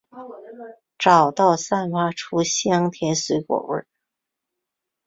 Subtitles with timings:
[0.97, 3.83] 找到散发出的香甜水果味！